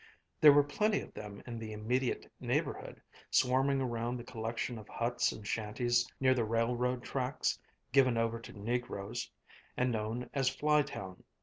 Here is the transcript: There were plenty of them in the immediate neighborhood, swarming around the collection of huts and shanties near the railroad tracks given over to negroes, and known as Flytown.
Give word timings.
There 0.39 0.51
were 0.51 0.63
plenty 0.63 0.99
of 1.01 1.13
them 1.13 1.43
in 1.45 1.59
the 1.59 1.73
immediate 1.73 2.27
neighborhood, 2.39 3.03
swarming 3.29 3.79
around 3.81 4.17
the 4.17 4.23
collection 4.23 4.79
of 4.79 4.89
huts 4.89 5.31
and 5.31 5.45
shanties 5.47 6.11
near 6.19 6.33
the 6.33 6.43
railroad 6.43 7.03
tracks 7.03 7.59
given 7.91 8.17
over 8.17 8.39
to 8.39 8.59
negroes, 8.59 9.29
and 9.77 9.91
known 9.91 10.27
as 10.33 10.49
Flytown. 10.49 11.23